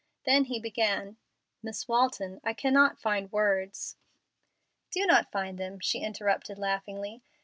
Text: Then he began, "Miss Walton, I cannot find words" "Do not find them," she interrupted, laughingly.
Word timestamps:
Then 0.25 0.45
he 0.45 0.59
began, 0.59 1.17
"Miss 1.61 1.87
Walton, 1.87 2.41
I 2.43 2.53
cannot 2.53 2.97
find 2.99 3.31
words" 3.31 3.97
"Do 4.93 5.05
not 5.05 5.31
find 5.31 5.59
them," 5.59 5.79
she 5.79 5.99
interrupted, 6.01 6.57
laughingly. 6.57 7.21